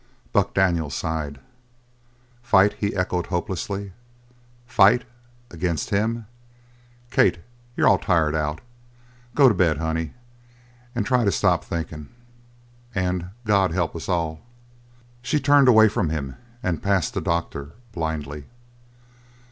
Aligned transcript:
Buck 0.33 0.55
Daniels 0.55 0.95
sighed. 0.95 1.39
"Fight?" 2.41 2.73
he 2.79 2.95
echoed 2.95 3.27
hopelessly. 3.27 3.93
"Fight? 4.65 5.03
Against 5.51 5.91
him? 5.91 6.25
Kate, 7.11 7.37
you're 7.77 7.87
all 7.87 7.99
tired 7.99 8.33
out. 8.33 8.61
Go 9.35 9.47
to 9.47 9.53
bed, 9.53 9.77
honey, 9.77 10.15
and 10.95 11.05
try 11.05 11.23
to 11.23 11.31
stop 11.31 11.63
thinkin' 11.63 12.09
and 12.95 13.27
God 13.45 13.73
help 13.73 13.95
us 13.95 14.09
all!" 14.09 14.41
She 15.21 15.39
turned 15.39 15.67
away 15.67 15.87
from 15.87 16.09
him 16.09 16.35
and 16.63 16.81
passed 16.81 17.13
the 17.13 17.21
doctor 17.21 17.73
blindly. 17.91 18.45